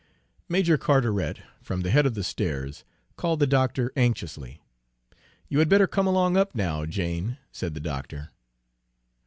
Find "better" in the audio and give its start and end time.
5.69-5.85